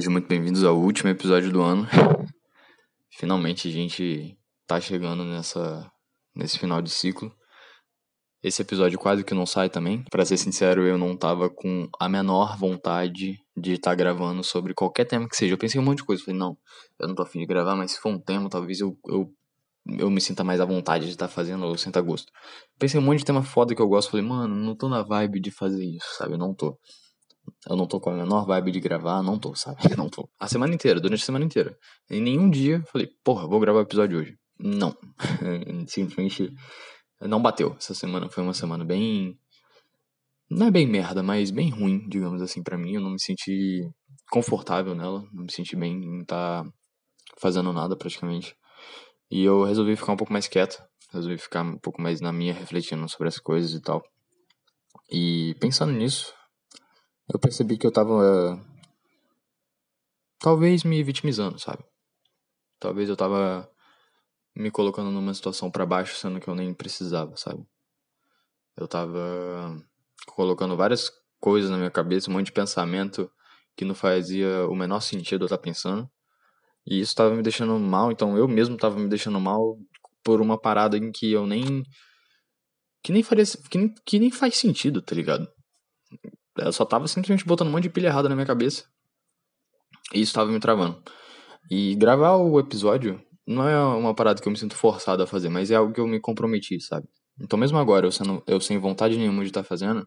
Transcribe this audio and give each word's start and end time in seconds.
Sejam 0.00 0.12
muito 0.12 0.28
bem-vindos 0.28 0.64
ao 0.64 0.78
último 0.78 1.10
episódio 1.10 1.52
do 1.52 1.60
ano. 1.60 1.86
Finalmente 3.10 3.68
a 3.68 3.70
gente 3.70 4.34
tá 4.66 4.80
chegando 4.80 5.26
nessa 5.26 5.92
nesse 6.34 6.58
final 6.58 6.80
de 6.80 6.88
ciclo. 6.88 7.30
Esse 8.42 8.62
episódio 8.62 8.98
quase 8.98 9.22
que 9.22 9.34
não 9.34 9.44
sai 9.44 9.68
também. 9.68 10.02
Para 10.10 10.24
ser 10.24 10.38
sincero, 10.38 10.86
eu 10.86 10.96
não 10.96 11.14
tava 11.18 11.50
com 11.50 11.86
a 12.00 12.08
menor 12.08 12.56
vontade 12.56 13.36
de 13.54 13.72
estar 13.72 13.90
tá 13.90 13.94
gravando 13.94 14.42
sobre 14.42 14.72
qualquer 14.72 15.04
tema 15.04 15.28
que 15.28 15.36
seja. 15.36 15.52
Eu 15.52 15.58
pensei 15.58 15.78
um 15.78 15.84
monte 15.84 15.98
de 15.98 16.04
coisa. 16.04 16.24
Falei, 16.24 16.40
não, 16.40 16.56
eu 16.98 17.06
não 17.06 17.14
tô 17.14 17.22
afim 17.22 17.40
de 17.40 17.44
gravar, 17.44 17.76
mas 17.76 17.92
se 17.92 18.00
for 18.00 18.08
um 18.08 18.18
tema, 18.18 18.48
talvez 18.48 18.80
eu, 18.80 18.96
eu, 19.06 19.30
eu 19.98 20.10
me 20.10 20.22
sinta 20.22 20.42
mais 20.42 20.62
à 20.62 20.64
vontade 20.64 21.04
de 21.04 21.10
estar 21.10 21.28
tá 21.28 21.34
fazendo, 21.34 21.66
ou 21.66 21.76
sinta 21.76 22.00
gosto. 22.00 22.32
Pensei 22.78 22.98
um 22.98 23.02
monte 23.02 23.18
de 23.18 23.26
tema 23.26 23.42
foda 23.42 23.74
que 23.74 23.82
eu 23.82 23.88
gosto. 23.88 24.12
Falei, 24.12 24.24
mano, 24.24 24.56
não 24.56 24.74
tô 24.74 24.88
na 24.88 25.02
vibe 25.02 25.40
de 25.40 25.50
fazer 25.50 25.84
isso, 25.84 26.08
sabe? 26.16 26.38
Não 26.38 26.54
tô. 26.54 26.78
Eu 27.68 27.76
não 27.76 27.86
tô 27.86 28.00
com 28.00 28.10
a 28.10 28.14
menor 28.14 28.46
vibe 28.46 28.72
de 28.72 28.80
gravar, 28.80 29.22
não 29.22 29.38
tô, 29.38 29.54
sabe? 29.54 29.76
Não 29.98 30.08
tô. 30.08 30.28
A 30.38 30.48
semana 30.48 30.74
inteira, 30.74 30.98
durante 30.98 31.22
a 31.22 31.26
semana 31.26 31.44
inteira. 31.44 31.76
Em 32.08 32.20
nenhum 32.20 32.48
dia 32.48 32.82
falei, 32.90 33.08
porra, 33.22 33.46
vou 33.46 33.60
gravar 33.60 33.80
o 33.80 33.82
episódio 33.82 34.18
hoje. 34.18 34.38
Não. 34.58 34.96
Simplesmente 35.86 36.50
não 37.20 37.42
bateu. 37.42 37.76
Essa 37.78 37.94
semana 37.94 38.28
foi 38.28 38.42
uma 38.42 38.54
semana 38.54 38.84
bem. 38.84 39.38
Não 40.48 40.66
é 40.66 40.70
bem 40.70 40.86
merda, 40.86 41.22
mas 41.22 41.50
bem 41.50 41.70
ruim, 41.70 42.08
digamos 42.08 42.42
assim, 42.42 42.62
para 42.62 42.78
mim. 42.78 42.94
Eu 42.94 43.00
não 43.00 43.10
me 43.10 43.20
senti 43.20 43.88
confortável 44.30 44.94
nela, 44.94 45.22
não 45.32 45.44
me 45.44 45.52
senti 45.52 45.76
bem 45.76 45.92
em 45.92 46.20
estar 46.22 46.64
tá 46.64 46.70
fazendo 47.38 47.72
nada 47.72 47.96
praticamente. 47.96 48.56
E 49.30 49.44
eu 49.44 49.64
resolvi 49.64 49.94
ficar 49.96 50.12
um 50.12 50.16
pouco 50.16 50.32
mais 50.32 50.48
quieto, 50.48 50.82
resolvi 51.12 51.38
ficar 51.38 51.62
um 51.62 51.78
pouco 51.78 52.00
mais 52.02 52.20
na 52.20 52.32
minha, 52.32 52.52
refletindo 52.52 53.08
sobre 53.08 53.28
as 53.28 53.38
coisas 53.38 53.74
e 53.74 53.80
tal. 53.80 54.02
E 55.12 55.54
pensando 55.60 55.92
nisso, 55.92 56.34
eu 57.32 57.38
percebi 57.38 57.78
que 57.78 57.86
eu 57.86 57.92
tava. 57.92 58.60
Talvez 60.38 60.84
me 60.84 61.02
vitimizando, 61.02 61.58
sabe? 61.58 61.84
Talvez 62.78 63.08
eu 63.08 63.16
tava 63.16 63.70
me 64.56 64.70
colocando 64.70 65.10
numa 65.10 65.34
situação 65.34 65.70
para 65.70 65.86
baixo, 65.86 66.16
sendo 66.16 66.40
que 66.40 66.48
eu 66.48 66.54
nem 66.54 66.74
precisava, 66.74 67.36
sabe? 67.36 67.64
Eu 68.76 68.88
tava 68.88 69.76
colocando 70.26 70.76
várias 70.76 71.10
coisas 71.38 71.70
na 71.70 71.76
minha 71.76 71.90
cabeça, 71.90 72.30
um 72.30 72.34
monte 72.34 72.46
de 72.46 72.52
pensamento 72.52 73.30
que 73.76 73.84
não 73.84 73.94
fazia 73.94 74.66
o 74.66 74.74
menor 74.74 75.00
sentido 75.00 75.42
eu 75.42 75.46
estar 75.46 75.58
tá 75.58 75.62
pensando. 75.62 76.10
E 76.86 77.00
isso 77.00 77.14
tava 77.14 77.34
me 77.34 77.42
deixando 77.42 77.78
mal, 77.78 78.10
então 78.10 78.36
eu 78.36 78.48
mesmo 78.48 78.76
tava 78.76 78.98
me 78.98 79.08
deixando 79.08 79.38
mal 79.38 79.78
por 80.24 80.40
uma 80.40 80.58
parada 80.58 80.96
em 80.96 81.12
que 81.12 81.30
eu 81.32 81.46
nem 81.46 81.82
que 83.02 83.12
nem 83.12 83.22
faria 83.22 83.44
que 83.70 83.78
nem, 83.78 83.94
que 84.04 84.18
nem 84.18 84.30
faz 84.30 84.56
sentido, 84.56 85.00
tá 85.00 85.14
ligado? 85.14 85.46
Eu 86.60 86.72
só 86.72 86.84
tava 86.84 87.08
simplesmente 87.08 87.44
botando 87.44 87.68
um 87.68 87.70
monte 87.70 87.84
de 87.84 87.90
pilha 87.90 88.08
errada 88.08 88.28
na 88.28 88.34
minha 88.34 88.46
cabeça. 88.46 88.84
E 90.12 90.20
isso 90.20 90.34
tava 90.34 90.50
me 90.50 90.60
travando. 90.60 91.02
E 91.70 91.94
gravar 91.96 92.36
o 92.36 92.58
episódio 92.58 93.22
não 93.46 93.68
é 93.68 93.78
uma 93.96 94.14
parada 94.14 94.40
que 94.40 94.46
eu 94.46 94.52
me 94.52 94.58
sinto 94.58 94.74
forçado 94.74 95.22
a 95.22 95.26
fazer, 95.26 95.48
mas 95.48 95.70
é 95.70 95.74
algo 95.74 95.92
que 95.92 96.00
eu 96.00 96.06
me 96.06 96.20
comprometi, 96.20 96.80
sabe? 96.80 97.08
Então 97.40 97.58
mesmo 97.58 97.78
agora, 97.78 98.06
eu, 98.06 98.12
sendo, 98.12 98.42
eu 98.46 98.60
sem 98.60 98.78
vontade 98.78 99.16
nenhuma 99.16 99.42
de 99.42 99.50
estar 99.50 99.62
tá 99.62 99.68
fazendo, 99.68 100.06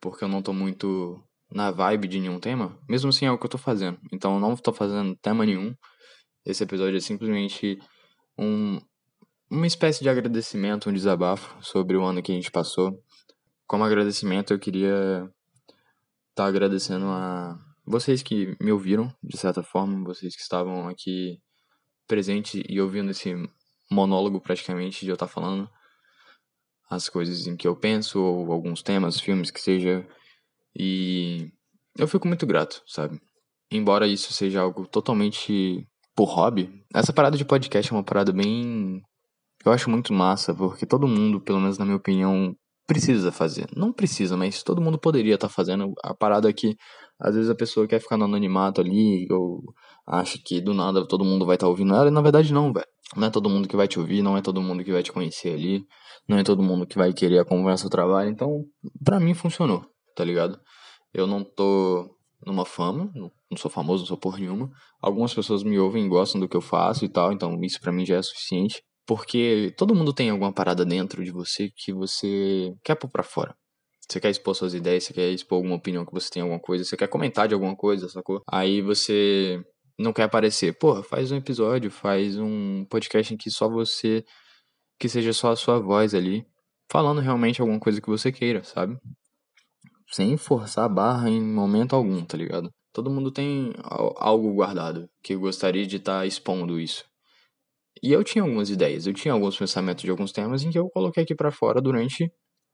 porque 0.00 0.24
eu 0.24 0.28
não 0.28 0.40
tô 0.42 0.52
muito 0.52 1.22
na 1.50 1.70
vibe 1.70 2.08
de 2.08 2.20
nenhum 2.20 2.38
tema, 2.38 2.78
mesmo 2.88 3.08
assim 3.08 3.26
é 3.26 3.32
o 3.32 3.38
que 3.38 3.46
eu 3.46 3.50
tô 3.50 3.58
fazendo. 3.58 3.98
Então 4.12 4.34
eu 4.34 4.40
não 4.40 4.56
tô 4.56 4.72
fazendo 4.72 5.16
tema 5.16 5.44
nenhum. 5.44 5.74
Esse 6.44 6.62
episódio 6.62 6.96
é 6.96 7.00
simplesmente 7.00 7.78
um, 8.38 8.80
uma 9.50 9.66
espécie 9.66 10.02
de 10.02 10.08
agradecimento, 10.08 10.88
um 10.88 10.92
desabafo 10.92 11.56
sobre 11.62 11.96
o 11.96 12.04
ano 12.04 12.22
que 12.22 12.32
a 12.32 12.34
gente 12.34 12.50
passou. 12.50 13.02
Como 13.66 13.84
agradecimento, 13.84 14.52
eu 14.52 14.58
queria 14.58 15.28
estar 16.38 16.44
tá 16.44 16.48
agradecendo 16.48 17.06
a 17.06 17.58
vocês 17.84 18.22
que 18.22 18.56
me 18.60 18.70
ouviram, 18.70 19.12
de 19.22 19.36
certa 19.36 19.62
forma, 19.62 20.04
vocês 20.04 20.36
que 20.36 20.42
estavam 20.42 20.88
aqui 20.88 21.38
presente 22.06 22.62
e 22.68 22.80
ouvindo 22.80 23.10
esse 23.10 23.34
monólogo 23.90 24.40
praticamente 24.40 25.04
de 25.04 25.10
eu 25.10 25.14
estar 25.14 25.26
tá 25.26 25.32
falando 25.32 25.68
as 26.88 27.08
coisas 27.08 27.46
em 27.46 27.56
que 27.56 27.66
eu 27.66 27.76
penso, 27.76 28.20
ou 28.20 28.52
alguns 28.52 28.82
temas, 28.82 29.20
filmes 29.20 29.50
que 29.50 29.60
seja. 29.60 30.06
E 30.74 31.50
eu 31.98 32.08
fico 32.08 32.26
muito 32.26 32.46
grato, 32.46 32.82
sabe? 32.86 33.20
Embora 33.70 34.06
isso 34.06 34.32
seja 34.32 34.60
algo 34.60 34.86
totalmente 34.86 35.86
por 36.14 36.26
hobby, 36.26 36.82
essa 36.94 37.12
parada 37.12 37.36
de 37.36 37.44
podcast 37.44 37.92
é 37.92 37.96
uma 37.96 38.04
parada 38.04 38.32
bem. 38.32 39.02
Eu 39.64 39.72
acho 39.72 39.90
muito 39.90 40.14
massa, 40.14 40.54
porque 40.54 40.86
todo 40.86 41.08
mundo, 41.08 41.40
pelo 41.40 41.60
menos 41.60 41.76
na 41.76 41.84
minha 41.84 41.96
opinião, 41.96 42.56
precisa 42.88 43.30
fazer. 43.30 43.68
Não 43.76 43.92
precisa, 43.92 44.34
mas 44.34 44.62
todo 44.62 44.80
mundo 44.80 44.98
poderia 44.98 45.34
estar 45.34 45.46
tá 45.46 45.52
fazendo. 45.54 45.92
A 46.02 46.14
parada 46.14 46.50
que 46.52 46.74
às 47.20 47.34
vezes 47.34 47.50
a 47.50 47.54
pessoa 47.54 47.86
quer 47.86 48.00
ficar 48.00 48.16
no 48.16 48.24
anonimato 48.24 48.80
ali, 48.80 49.28
ou 49.30 49.62
acha 50.06 50.38
que 50.42 50.60
do 50.60 50.72
nada 50.72 51.06
todo 51.06 51.24
mundo 51.24 51.44
vai 51.44 51.56
estar 51.56 51.66
tá 51.66 51.70
ouvindo 51.70 51.94
ela, 51.94 52.08
e 52.08 52.10
na 52.10 52.22
verdade 52.22 52.52
não, 52.52 52.72
velho. 52.72 52.86
Não 53.14 53.26
é 53.26 53.30
todo 53.30 53.48
mundo 53.50 53.68
que 53.68 53.76
vai 53.76 53.86
te 53.86 53.98
ouvir, 53.98 54.22
não 54.22 54.36
é 54.36 54.42
todo 54.42 54.60
mundo 54.60 54.82
que 54.82 54.92
vai 54.92 55.02
te 55.02 55.12
conhecer 55.12 55.54
ali, 55.54 55.84
não 56.26 56.38
é 56.38 56.42
todo 56.42 56.62
mundo 56.62 56.86
que 56.86 56.96
vai 56.96 57.12
querer 57.12 57.38
acompanhar 57.38 57.76
seu 57.76 57.90
trabalho. 57.90 58.30
Então, 58.30 58.64
pra 59.04 59.20
mim 59.20 59.34
funcionou, 59.34 59.84
tá 60.16 60.24
ligado? 60.24 60.58
Eu 61.12 61.26
não 61.26 61.44
tô 61.44 62.16
numa 62.46 62.64
fama, 62.64 63.10
não 63.14 63.56
sou 63.56 63.70
famoso, 63.70 64.02
não 64.02 64.08
sou 64.08 64.16
porra 64.16 64.38
nenhuma. 64.38 64.70
Algumas 65.00 65.34
pessoas 65.34 65.62
me 65.62 65.78
ouvem 65.78 66.06
e 66.06 66.08
gostam 66.08 66.40
do 66.40 66.48
que 66.48 66.56
eu 66.56 66.60
faço 66.62 67.04
e 67.04 67.08
tal, 67.08 67.32
então 67.32 67.58
isso 67.62 67.80
para 67.80 67.92
mim 67.92 68.06
já 68.06 68.16
é 68.16 68.22
suficiente. 68.22 68.82
Porque 69.08 69.72
todo 69.74 69.94
mundo 69.94 70.12
tem 70.12 70.28
alguma 70.28 70.52
parada 70.52 70.84
dentro 70.84 71.24
de 71.24 71.30
você 71.30 71.70
que 71.74 71.94
você 71.94 72.74
quer 72.84 72.94
pôr 72.94 73.08
pra 73.08 73.22
fora. 73.22 73.56
Você 74.06 74.20
quer 74.20 74.28
expor 74.28 74.54
suas 74.54 74.74
ideias, 74.74 75.04
você 75.04 75.14
quer 75.14 75.30
expor 75.30 75.56
alguma 75.56 75.76
opinião 75.76 76.04
que 76.04 76.12
você 76.12 76.28
tem 76.28 76.42
alguma 76.42 76.60
coisa, 76.60 76.84
você 76.84 76.94
quer 76.94 77.08
comentar 77.08 77.48
de 77.48 77.54
alguma 77.54 77.74
coisa, 77.74 78.06
sacou? 78.10 78.42
Aí 78.46 78.82
você 78.82 79.64
não 79.98 80.12
quer 80.12 80.24
aparecer. 80.24 80.78
Porra, 80.78 81.02
faz 81.02 81.32
um 81.32 81.36
episódio, 81.36 81.90
faz 81.90 82.38
um 82.38 82.84
podcast 82.84 83.32
em 83.32 83.38
que 83.38 83.50
só 83.50 83.66
você. 83.66 84.22
que 84.98 85.08
seja 85.08 85.32
só 85.32 85.52
a 85.52 85.56
sua 85.56 85.80
voz 85.80 86.14
ali, 86.14 86.46
falando 86.90 87.22
realmente 87.22 87.62
alguma 87.62 87.80
coisa 87.80 88.02
que 88.02 88.10
você 88.10 88.30
queira, 88.30 88.62
sabe? 88.62 88.98
Sem 90.10 90.36
forçar 90.36 90.84
a 90.84 90.88
barra 90.88 91.30
em 91.30 91.40
momento 91.42 91.96
algum, 91.96 92.22
tá 92.26 92.36
ligado? 92.36 92.70
Todo 92.92 93.10
mundo 93.10 93.30
tem 93.30 93.72
algo 94.16 94.52
guardado 94.52 95.08
que 95.22 95.34
gostaria 95.34 95.86
de 95.86 95.96
estar 95.96 96.20
tá 96.20 96.26
expondo 96.26 96.78
isso. 96.78 97.04
E 98.02 98.12
eu 98.12 98.22
tinha 98.22 98.42
algumas 98.42 98.70
ideias, 98.70 99.06
eu 99.06 99.14
tinha 99.14 99.32
alguns 99.32 99.56
pensamentos 99.56 100.04
de 100.04 100.10
alguns 100.10 100.32
temas 100.32 100.62
em 100.62 100.70
que 100.70 100.78
eu 100.78 100.88
coloquei 100.90 101.24
aqui 101.24 101.34
para 101.34 101.50
fora 101.50 101.80
durante 101.80 102.30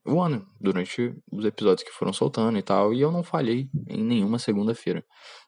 o 0.07 0.21
ano, 0.21 0.47
durante 0.61 1.15
os 1.33 1.45
episódios 1.45 1.83
que 1.83 1.95
foram 1.95 2.13
soltando 2.13 2.59
e 2.59 2.63
tal, 2.63 2.93
e 2.93 3.01
eu 3.01 3.11
não 3.11 3.23
falhei 3.23 3.69
em 3.89 4.05
nenhuma 4.05 4.39
segunda-feira. 4.39 5.03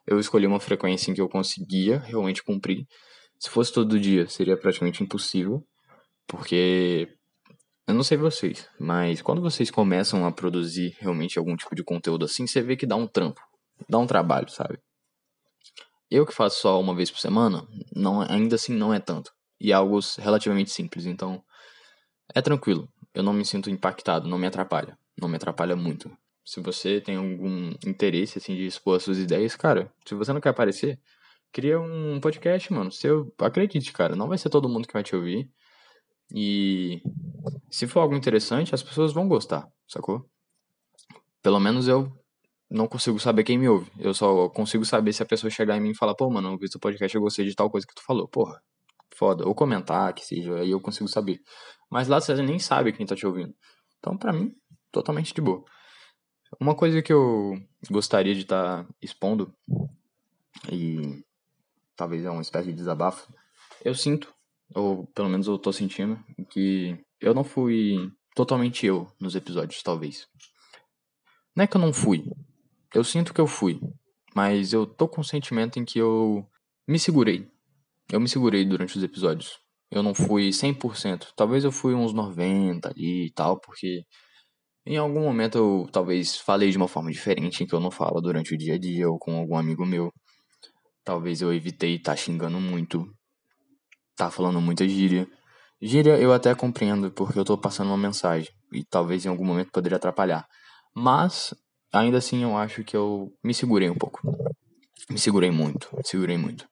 Eu 0.06 0.19
escolhi 0.19 0.47
uma 0.47 0.60
frequência 0.60 1.10
em 1.10 1.14
que 1.14 1.20
eu 1.20 1.28
conseguia 1.28 1.98
realmente 1.98 2.42
cumprir. 2.42 2.87
Se 3.38 3.50
fosse 3.50 3.72
todo 3.72 4.00
dia, 4.00 4.26
seria 4.28 4.56
praticamente 4.56 5.03
impossível, 5.03 5.62
porque 6.26 7.08
eu 7.87 7.94
não 7.94 8.03
sei 8.03 8.16
vocês, 8.16 8.66
mas 8.81 9.20
quando 9.20 9.43
vocês 9.43 9.70
começam 9.70 10.25
a 10.25 10.32
produzir 10.32 10.97
realmente 11.00 11.38
algum 11.38 11.54
tipo 11.54 11.75
de 11.75 11.84
conteúdo 11.84 12.25
assim, 12.25 12.47
você 12.47 12.62
vê 12.62 12.76
que 12.76 12.87
dá 12.87 12.97
um 12.97 13.06
trampo, 13.06 13.41
dá 13.88 13.98
um 13.98 14.06
trabalho, 14.06 14.48
sabe? 14.48 14.78
Eu 16.10 16.25
que 16.25 16.32
faço 16.32 16.60
só 16.60 16.81
uma 16.81 16.94
vez 16.94 17.10
por 17.10 17.19
semana, 17.19 17.66
não, 17.94 18.22
ainda 18.22 18.54
assim 18.54 18.72
não 18.72 18.94
é 18.94 19.00
tanto 19.00 19.31
e 19.61 19.72
algo 19.72 19.99
relativamente 20.19 20.71
simples. 20.71 21.06
Então, 21.06 21.43
é 22.34 22.43
tranquilo. 22.43 22.89
Eu 23.15 23.22
não 23.22 23.33
me 23.33 23.44
sinto 23.44 23.71
impactado, 23.71 24.28
não 24.28 24.39
me 24.39 24.47
atrapalha. 24.47 24.99
Não 25.21 25.28
me 25.28 25.37
atrapalha 25.37 25.75
muito. 25.75 26.11
Se 26.44 26.61
você 26.61 27.00
tem 27.00 27.17
algum 27.17 27.72
interesse, 27.87 28.39
assim, 28.39 28.55
de 28.55 28.67
expor 28.67 28.97
as 28.97 29.03
suas 29.03 29.19
ideias, 29.19 29.56
cara, 29.56 29.93
se 30.06 30.15
você 30.15 30.33
não 30.33 30.41
quer 30.41 30.50
aparecer, 30.50 31.00
cria 31.53 31.81
um 31.81 32.21
podcast, 32.21 32.72
mano. 32.72 32.93
Seu, 32.93 33.33
acredite, 33.39 33.93
cara, 33.93 34.15
não 34.15 34.28
vai 34.28 34.39
ser 34.39 34.50
todo 34.50 34.69
mundo 34.69 34.87
que 34.87 34.93
vai 34.93 35.03
te 35.03 35.17
ouvir. 35.17 35.50
E 36.33 37.03
se 37.71 37.87
for 37.87 38.00
algo 38.00 38.15
interessante, 38.15 38.75
as 38.75 38.83
pessoas 38.83 39.12
vão 39.12 39.29
gostar, 39.29 39.69
sacou? 39.88 40.29
Pelo 41.43 41.61
menos 41.61 41.88
eu 41.88 42.12
não 42.70 42.88
consigo 42.88 43.19
saber 43.19 43.44
quem 43.44 43.59
me 43.59 43.69
ouve. 43.69 43.91
Eu 43.99 44.12
só 44.12 44.49
consigo 44.49 44.85
saber 44.85 45.12
se 45.12 45.23
a 45.23 45.26
pessoa 45.26 45.50
chegar 45.50 45.76
em 45.76 45.81
mim 45.81 45.91
e 45.91 45.97
falar, 45.97 46.14
pô, 46.14 46.29
mano, 46.29 46.52
eu 46.52 46.59
vi 46.59 46.69
seu 46.69 46.81
podcast, 46.81 47.14
eu 47.14 47.23
gostei 47.23 47.47
de 47.47 47.55
tal 47.55 47.70
coisa 47.70 47.87
que 47.87 47.94
tu 47.94 48.02
falou. 48.02 48.29
Porra, 48.29 48.61
foda. 49.16 49.46
Ou 49.46 49.54
comentar, 49.54 50.12
que 50.12 50.24
seja, 50.24 50.54
aí 50.56 50.70
eu 50.70 50.80
consigo 50.80 51.08
saber. 51.08 51.40
Mas 51.90 52.08
lá 52.08 52.20
você 52.20 52.34
nem 52.42 52.58
sabe 52.58 52.92
quem 52.92 53.06
tá 53.06 53.16
te 53.16 53.26
ouvindo. 53.26 53.54
Então, 53.98 54.16
para 54.16 54.32
mim, 54.32 54.54
totalmente 54.92 55.34
de 55.34 55.40
boa. 55.40 55.64
Uma 56.60 56.74
coisa 56.74 57.02
que 57.02 57.12
eu 57.12 57.54
gostaria 57.90 58.34
de 58.34 58.42
estar 58.42 58.84
tá 58.84 58.94
expondo, 59.02 59.52
e 60.70 61.24
talvez 61.96 62.24
é 62.24 62.30
uma 62.30 62.42
espécie 62.42 62.68
de 62.68 62.76
desabafo, 62.76 63.32
eu 63.84 63.94
sinto, 63.94 64.32
ou 64.74 65.06
pelo 65.08 65.28
menos 65.28 65.46
eu 65.46 65.58
tô 65.58 65.72
sentindo, 65.72 66.18
que 66.50 66.98
eu 67.20 67.34
não 67.34 67.42
fui 67.42 68.10
totalmente 68.34 68.86
eu 68.86 69.10
nos 69.18 69.34
episódios, 69.34 69.82
talvez. 69.82 70.28
Não 71.54 71.64
é 71.64 71.66
que 71.66 71.76
eu 71.76 71.80
não 71.80 71.92
fui. 71.92 72.24
Eu 72.94 73.02
sinto 73.02 73.32
que 73.32 73.40
eu 73.40 73.46
fui. 73.46 73.80
Mas 74.34 74.72
eu 74.72 74.86
tô 74.86 75.08
com 75.08 75.22
o 75.22 75.24
sentimento 75.24 75.78
em 75.78 75.84
que 75.84 75.98
eu 75.98 76.46
me 76.86 76.98
segurei 76.98 77.50
eu 78.12 78.20
me 78.20 78.29
segurei 78.29 78.64
durante 78.64 78.97
os 78.97 79.03
episódios. 79.03 79.58
Eu 79.91 80.03
não 80.03 80.14
fui 80.14 80.50
100%. 80.53 81.29
Talvez 81.37 81.64
eu 81.64 81.73
fui 81.73 81.94
uns 81.94 82.12
90 82.12 82.91
ali 82.91 83.26
e 83.26 83.32
tal, 83.32 83.61
porque 83.61 84.03
em 84.87 84.97
algum 84.97 85.20
momento 85.20 85.58
eu 85.58 85.88
talvez 85.93 86.37
falei 86.37 86.70
de 86.70 86.76
uma 86.76 86.88
forma 86.88 87.11
diferente 87.11 87.62
em 87.62 87.67
que 87.67 87.75
eu 87.75 87.81
não 87.81 87.91
falo 87.91 88.20
durante 88.20 88.55
o 88.55 88.58
dia 88.58 88.75
a 88.75 88.79
dia 88.79 89.08
ou 89.08 89.19
com 89.19 89.37
algum 89.37 89.56
amigo 89.56 89.85
meu. 89.85 90.12
Talvez 91.05 91.41
eu 91.41 91.53
evitei 91.53 91.99
tá 91.99 92.17
xingando 92.17 92.61
muito, 92.61 93.06
tá 94.17 94.31
falando 94.31 94.61
muita 94.61 94.88
gíria. 94.88 95.26
Gíria 95.81 96.19
eu 96.19 96.32
até 96.32 96.55
compreendo 96.55 97.11
porque 97.12 97.38
eu 97.38 97.44
tô 97.44 97.59
passando 97.59 97.88
uma 97.88 97.99
mensagem 97.99 98.50
e 98.73 98.85
talvez 98.85 99.25
em 99.26 99.29
algum 99.29 99.44
momento 99.44 99.70
poderia 99.73 99.97
atrapalhar. 99.97 100.47
Mas 100.94 101.55
ainda 101.93 102.19
assim 102.19 102.43
eu 102.43 102.56
acho 102.56 102.82
que 102.85 102.97
eu 102.97 103.32
me 103.44 103.55
segurei 103.55 103.91
um 103.91 103.94
pouco. 103.94 104.20
Me 105.11 105.19
segurei 105.19 105.50
muito, 105.50 105.88
me 105.97 106.02
segurei 106.05 106.37
muito. 106.37 106.67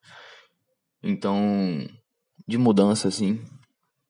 Então, 1.07 1.87
de 2.49 2.57
mudança 2.57 3.09
assim, 3.09 3.39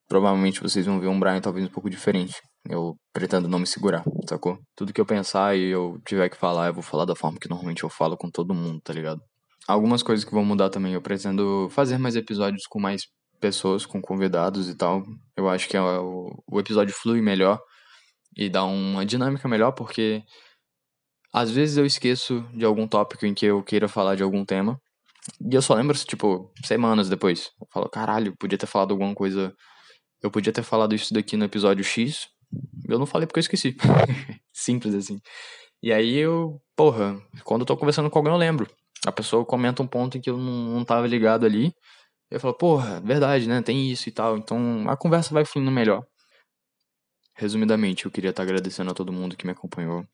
provavelmente 0.08 0.60
vocês 0.60 0.86
vão 0.86 1.00
ver 1.00 1.08
um 1.08 1.18
Brian 1.18 1.40
talvez 1.40 1.66
um 1.66 1.70
pouco 1.70 1.90
diferente. 1.90 2.40
Eu 2.70 2.94
pretendo 3.12 3.48
não 3.48 3.58
me 3.58 3.66
segurar, 3.66 4.04
sacou? 4.28 4.58
Tudo 4.76 4.92
que 4.92 5.00
eu 5.00 5.04
pensar 5.04 5.56
e 5.56 5.70
eu 5.70 5.98
tiver 6.06 6.28
que 6.28 6.36
falar, 6.36 6.68
eu 6.68 6.74
vou 6.74 6.84
falar 6.84 7.04
da 7.04 7.16
forma 7.16 7.38
que 7.38 7.50
normalmente 7.50 7.82
eu 7.82 7.90
falo 7.90 8.16
com 8.16 8.30
todo 8.30 8.54
mundo, 8.54 8.80
tá 8.80 8.92
ligado? 8.92 9.20
Algumas 9.66 10.04
coisas 10.04 10.24
que 10.24 10.32
vão 10.32 10.44
mudar 10.44 10.70
também, 10.70 10.94
eu 10.94 11.02
pretendo 11.02 11.68
fazer 11.70 11.98
mais 11.98 12.14
episódios 12.14 12.62
com 12.68 12.78
mais 12.78 13.02
pessoas, 13.40 13.84
com 13.84 14.00
convidados 14.00 14.68
e 14.68 14.76
tal. 14.76 15.02
Eu 15.36 15.48
acho 15.48 15.68
que 15.68 15.76
é 15.76 15.80
o, 15.80 16.30
o 16.50 16.60
episódio 16.60 16.94
flui 16.94 17.20
melhor 17.20 17.58
e 18.36 18.48
dá 18.48 18.64
uma 18.64 19.04
dinâmica 19.04 19.48
melhor, 19.48 19.72
porque 19.72 20.22
às 21.32 21.50
vezes 21.50 21.76
eu 21.76 21.84
esqueço 21.84 22.46
de 22.54 22.64
algum 22.64 22.86
tópico 22.86 23.26
em 23.26 23.34
que 23.34 23.46
eu 23.46 23.62
queira 23.64 23.88
falar 23.88 24.14
de 24.14 24.22
algum 24.22 24.44
tema. 24.44 24.78
E 25.40 25.54
eu 25.54 25.62
só 25.62 25.74
lembro, 25.74 25.96
tipo, 25.98 26.52
semanas 26.64 27.08
depois. 27.08 27.50
Eu 27.60 27.66
falo, 27.72 27.88
caralho, 27.88 28.36
podia 28.38 28.58
ter 28.58 28.66
falado 28.66 28.92
alguma 28.92 29.14
coisa. 29.14 29.54
Eu 30.22 30.30
podia 30.30 30.52
ter 30.52 30.62
falado 30.62 30.94
isso 30.94 31.12
daqui 31.14 31.36
no 31.36 31.44
episódio 31.44 31.84
X. 31.84 32.28
Eu 32.88 32.98
não 32.98 33.06
falei 33.06 33.26
porque 33.26 33.38
eu 33.38 33.42
esqueci. 33.42 33.76
Simples 34.52 34.94
assim. 34.94 35.18
E 35.82 35.92
aí 35.92 36.16
eu, 36.16 36.60
porra, 36.76 37.20
quando 37.44 37.62
eu 37.62 37.66
tô 37.66 37.76
conversando 37.76 38.10
com 38.10 38.18
alguém 38.18 38.32
eu 38.32 38.38
lembro. 38.38 38.66
A 39.06 39.12
pessoa 39.12 39.44
comenta 39.44 39.82
um 39.82 39.86
ponto 39.86 40.16
em 40.16 40.20
que 40.20 40.30
eu 40.30 40.38
não, 40.38 40.76
não 40.76 40.84
tava 40.84 41.06
ligado 41.06 41.44
ali. 41.44 41.74
Eu 42.30 42.40
falo, 42.40 42.54
porra, 42.54 43.00
verdade, 43.00 43.48
né? 43.48 43.62
Tem 43.62 43.90
isso 43.90 44.08
e 44.08 44.12
tal. 44.12 44.36
Então 44.38 44.88
a 44.88 44.96
conversa 44.96 45.32
vai 45.34 45.44
fluindo 45.44 45.70
melhor. 45.70 46.06
Resumidamente, 47.36 48.04
eu 48.04 48.10
queria 48.10 48.30
estar 48.30 48.42
agradecendo 48.42 48.90
a 48.90 48.94
todo 48.94 49.12
mundo 49.12 49.36
que 49.36 49.44
me 49.44 49.52
acompanhou. 49.52 50.06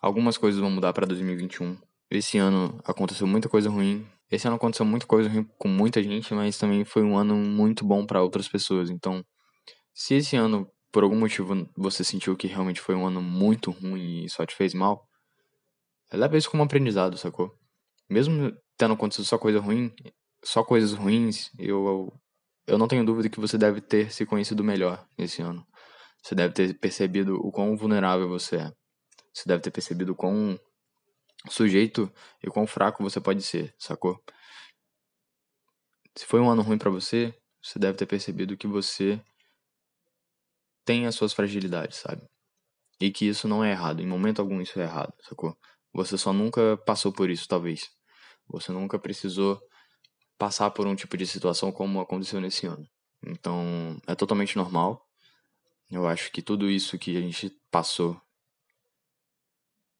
Algumas 0.00 0.38
coisas 0.38 0.60
vão 0.60 0.70
mudar 0.70 0.92
para 0.92 1.06
2021. 1.06 1.76
Esse 2.10 2.38
ano 2.38 2.80
aconteceu 2.84 3.26
muita 3.26 3.48
coisa 3.48 3.68
ruim. 3.68 4.06
Esse 4.30 4.46
ano 4.46 4.56
aconteceu 4.56 4.84
muita 4.86 5.06
coisa 5.06 5.28
ruim 5.28 5.44
com 5.58 5.68
muita 5.68 6.02
gente, 6.02 6.32
mas 6.34 6.56
também 6.56 6.84
foi 6.84 7.02
um 7.02 7.16
ano 7.16 7.34
muito 7.36 7.84
bom 7.84 8.06
para 8.06 8.22
outras 8.22 8.48
pessoas. 8.48 8.90
Então, 8.90 9.24
se 9.94 10.14
esse 10.14 10.36
ano, 10.36 10.70
por 10.92 11.02
algum 11.02 11.18
motivo, 11.18 11.68
você 11.76 12.02
sentiu 12.04 12.36
que 12.36 12.46
realmente 12.46 12.80
foi 12.80 12.94
um 12.94 13.06
ano 13.06 13.20
muito 13.20 13.70
ruim 13.70 14.24
e 14.24 14.28
só 14.30 14.46
te 14.46 14.54
fez 14.54 14.72
mal, 14.72 15.06
leva 16.12 16.36
isso 16.36 16.50
como 16.50 16.62
aprendizado, 16.62 17.16
sacou? 17.18 17.54
Mesmo 18.08 18.52
tendo 18.76 18.94
acontecido 18.94 19.24
só 19.24 19.36
coisa 19.36 19.60
ruim, 19.60 19.92
só 20.44 20.62
coisas 20.62 20.92
ruins, 20.92 21.50
eu, 21.58 22.12
eu 22.66 22.78
não 22.78 22.88
tenho 22.88 23.04
dúvida 23.04 23.28
que 23.28 23.40
você 23.40 23.58
deve 23.58 23.80
ter 23.80 24.10
se 24.10 24.24
conhecido 24.24 24.64
melhor 24.64 25.06
esse 25.18 25.42
ano. 25.42 25.66
Você 26.22 26.34
deve 26.34 26.54
ter 26.54 26.78
percebido 26.78 27.36
o 27.36 27.52
quão 27.52 27.76
vulnerável 27.76 28.28
você 28.28 28.56
é. 28.56 28.72
Você 29.34 29.44
deve 29.46 29.62
ter 29.62 29.70
percebido 29.70 30.12
o 30.12 30.16
quão 30.16 30.58
sujeito 31.48 32.12
e 32.42 32.48
quão 32.48 32.66
fraco 32.66 33.02
você 33.02 33.20
pode 33.20 33.42
ser, 33.42 33.74
sacou? 33.78 34.22
Se 36.16 36.26
foi 36.26 36.40
um 36.40 36.50
ano 36.50 36.62
ruim 36.62 36.78
para 36.78 36.90
você, 36.90 37.34
você 37.62 37.78
deve 37.78 37.96
ter 37.96 38.06
percebido 38.06 38.56
que 38.56 38.66
você 38.66 39.22
tem 40.84 41.06
as 41.06 41.14
suas 41.14 41.32
fragilidades, 41.32 41.98
sabe? 41.98 42.22
E 43.00 43.10
que 43.10 43.26
isso 43.26 43.46
não 43.46 43.62
é 43.62 43.70
errado. 43.70 44.00
Em 44.00 44.06
momento 44.06 44.40
algum 44.40 44.60
isso 44.60 44.80
é 44.80 44.82
errado, 44.82 45.12
sacou? 45.20 45.56
Você 45.92 46.18
só 46.18 46.32
nunca 46.32 46.76
passou 46.78 47.12
por 47.12 47.30
isso, 47.30 47.46
talvez. 47.46 47.88
Você 48.48 48.72
nunca 48.72 48.98
precisou 48.98 49.60
passar 50.38 50.70
por 50.70 50.86
um 50.86 50.94
tipo 50.94 51.16
de 51.16 51.26
situação 51.26 51.70
como 51.70 52.00
aconteceu 52.00 52.40
nesse 52.40 52.66
ano. 52.66 52.86
Então, 53.26 54.00
é 54.06 54.14
totalmente 54.14 54.56
normal. 54.56 55.04
Eu 55.90 56.06
acho 56.06 56.30
que 56.32 56.42
tudo 56.42 56.70
isso 56.70 56.98
que 56.98 57.16
a 57.16 57.20
gente 57.20 57.50
passou 57.70 58.20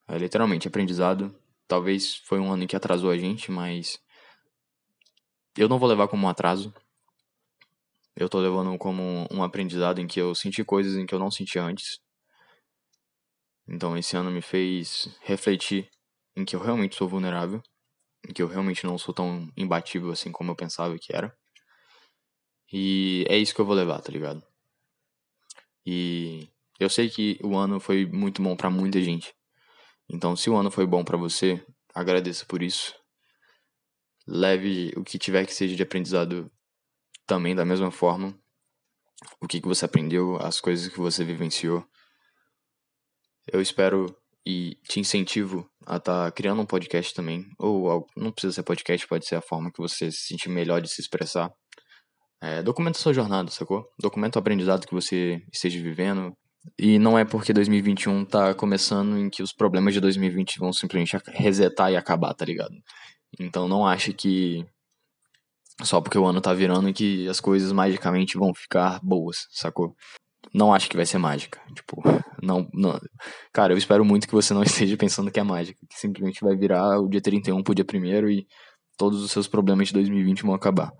é 0.08 0.18
literalmente 0.18 0.68
aprendizado. 0.68 1.34
Talvez 1.66 2.16
foi 2.16 2.38
um 2.38 2.52
ano 2.52 2.66
que 2.66 2.76
atrasou 2.76 3.10
a 3.10 3.18
gente, 3.18 3.50
mas 3.50 3.98
eu 5.56 5.68
não 5.68 5.78
vou 5.78 5.88
levar 5.88 6.08
como 6.08 6.26
um 6.26 6.30
atraso. 6.30 6.72
Eu 8.16 8.28
tô 8.28 8.38
levando 8.40 8.76
como 8.78 9.28
um 9.30 9.42
aprendizado 9.42 10.00
em 10.00 10.06
que 10.06 10.20
eu 10.20 10.34
senti 10.34 10.64
coisas 10.64 10.96
em 10.96 11.06
que 11.06 11.14
eu 11.14 11.18
não 11.18 11.30
senti 11.30 11.58
antes. 11.58 12.00
Então 13.68 13.96
esse 13.96 14.16
ano 14.16 14.30
me 14.30 14.42
fez 14.42 15.08
refletir 15.22 15.88
em 16.34 16.44
que 16.44 16.56
eu 16.56 16.60
realmente 16.60 16.96
sou 16.96 17.08
vulnerável 17.08 17.62
que 18.34 18.42
eu 18.42 18.48
realmente 18.48 18.84
não 18.84 18.98
sou 18.98 19.14
tão 19.14 19.50
imbatível 19.56 20.10
assim 20.10 20.30
como 20.32 20.50
eu 20.50 20.56
pensava 20.56 20.98
que 20.98 21.14
era. 21.14 21.34
E 22.72 23.24
é 23.28 23.38
isso 23.38 23.54
que 23.54 23.60
eu 23.60 23.64
vou 23.64 23.74
levar, 23.74 24.00
tá 24.00 24.12
ligado? 24.12 24.42
E 25.86 26.48
eu 26.78 26.90
sei 26.90 27.08
que 27.08 27.38
o 27.42 27.56
ano 27.56 27.80
foi 27.80 28.04
muito 28.04 28.42
bom 28.42 28.54
para 28.54 28.70
muita 28.70 29.00
gente. 29.00 29.34
Então, 30.10 30.34
se 30.34 30.48
o 30.48 30.56
ano 30.56 30.70
foi 30.70 30.86
bom 30.86 31.04
para 31.04 31.16
você, 31.16 31.64
agradeça 31.94 32.46
por 32.46 32.62
isso. 32.62 32.94
Leve 34.26 34.92
o 34.96 35.04
que 35.04 35.18
tiver 35.18 35.46
que 35.46 35.54
seja 35.54 35.76
de 35.76 35.82
aprendizado 35.82 36.50
também 37.26 37.54
da 37.54 37.64
mesma 37.64 37.90
forma. 37.90 38.34
O 39.40 39.46
que, 39.46 39.60
que 39.60 39.68
você 39.68 39.84
aprendeu, 39.84 40.36
as 40.36 40.60
coisas 40.60 40.88
que 40.88 40.98
você 40.98 41.24
vivenciou. 41.24 41.84
Eu 43.50 43.60
espero 43.60 44.14
e 44.46 44.76
te 44.88 45.00
incentivo 45.00 45.68
a 45.86 45.96
estar 45.96 46.24
tá 46.24 46.32
criando 46.32 46.62
um 46.62 46.66
podcast 46.66 47.14
também. 47.14 47.46
Ou 47.58 48.06
não 48.16 48.32
precisa 48.32 48.54
ser 48.54 48.62
podcast, 48.62 49.06
pode 49.06 49.26
ser 49.26 49.36
a 49.36 49.42
forma 49.42 49.70
que 49.70 49.80
você 49.80 50.10
se 50.10 50.28
sentir 50.28 50.48
melhor 50.48 50.80
de 50.80 50.88
se 50.88 51.00
expressar. 51.00 51.52
É, 52.40 52.62
documenta 52.62 52.98
sua 52.98 53.12
jornada, 53.12 53.50
sacou? 53.50 53.84
Documenta 53.98 54.38
o 54.38 54.40
aprendizado 54.40 54.86
que 54.86 54.94
você 54.94 55.42
esteja 55.52 55.80
vivendo. 55.82 56.34
E 56.78 56.98
não 56.98 57.18
é 57.18 57.24
porque 57.24 57.52
2021 57.52 58.24
tá 58.24 58.54
começando 58.54 59.16
em 59.18 59.30
que 59.30 59.42
os 59.42 59.52
problemas 59.52 59.94
de 59.94 60.00
2020 60.00 60.58
vão 60.58 60.72
simplesmente 60.72 61.16
resetar 61.28 61.92
e 61.92 61.96
acabar, 61.96 62.34
tá 62.34 62.44
ligado? 62.44 62.74
Então 63.38 63.68
não 63.68 63.86
ache 63.86 64.12
que 64.12 64.66
só 65.82 66.00
porque 66.00 66.18
o 66.18 66.26
ano 66.26 66.40
tá 66.40 66.52
virando 66.52 66.92
que 66.92 67.28
as 67.28 67.40
coisas 67.40 67.70
magicamente 67.72 68.36
vão 68.36 68.52
ficar 68.52 69.00
boas, 69.02 69.46
sacou? 69.50 69.94
não 70.52 70.72
acho 70.72 70.88
que 70.88 70.96
vai 70.96 71.06
ser 71.06 71.18
mágica. 71.18 71.60
Tipo, 71.74 72.02
não, 72.42 72.68
não. 72.72 72.98
Cara, 73.52 73.72
eu 73.72 73.78
espero 73.78 74.04
muito 74.04 74.26
que 74.26 74.34
você 74.34 74.54
não 74.54 74.62
esteja 74.64 74.96
pensando 74.96 75.30
que 75.30 75.40
é 75.40 75.42
mágica. 75.42 75.78
Que 75.88 75.98
simplesmente 75.98 76.42
vai 76.42 76.56
virar 76.56 76.98
o 77.00 77.08
dia 77.08 77.20
31 77.20 77.62
pro 77.62 77.74
dia 77.74 77.84
1 77.84 78.28
e 78.28 78.46
todos 78.96 79.22
os 79.22 79.30
seus 79.30 79.46
problemas 79.46 79.88
de 79.88 79.94
2020 79.94 80.42
vão 80.42 80.54
acabar. 80.54 80.92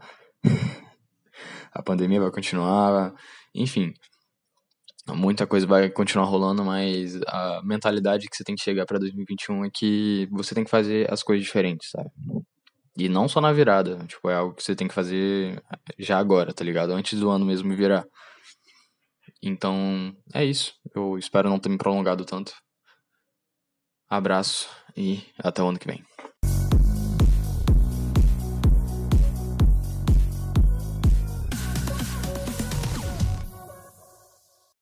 A 1.73 1.83
pandemia 1.83 2.21
vai 2.21 2.31
continuar. 2.31 3.15
Enfim. 3.55 3.93
Muita 5.15 5.47
coisa 5.47 5.67
vai 5.67 5.89
continuar 5.89 6.27
rolando, 6.27 6.65
mas 6.65 7.21
a 7.27 7.61
mentalidade 7.65 8.29
que 8.29 8.37
você 8.37 8.45
tem 8.45 8.55
que 8.55 8.63
chegar 8.63 8.87
para 8.87 8.99
2021 8.99 9.65
é 9.65 9.71
que 9.73 10.29
você 10.31 10.55
tem 10.55 10.65
que 10.65 10.71
fazer 10.71 11.11
as 11.13 11.23
coisas 11.23 11.45
diferentes, 11.45 11.91
sabe? 11.91 12.11
E 12.97 13.09
não 13.09 13.29
só 13.29 13.41
na 13.41 13.53
virada, 13.53 13.99
tipo, 14.07 14.29
é 14.29 14.35
algo 14.35 14.55
que 14.55 14.63
você 14.63 14.75
tem 14.75 14.89
que 14.89 14.95
fazer 14.95 15.63
já 15.99 16.19
agora, 16.19 16.53
tá 16.53 16.65
ligado? 16.65 16.93
Antes 16.93 17.19
do 17.19 17.31
ano 17.31 17.47
mesmo 17.47 17.75
virar. 17.77 18.05
Então, 19.43 20.13
é 20.35 20.45
isso. 20.45 20.75
Eu 20.95 21.17
espero 21.17 21.49
não 21.49 21.61
ter 21.61 21.69
me 21.69 21.79
prolongado 21.79 22.25
tanto. 22.25 22.53
Abraço 24.11 24.69
e 24.97 25.23
até 25.39 25.63
o 25.63 25.69
ano 25.69 25.79
que 25.79 25.87
vem. 25.87 26.03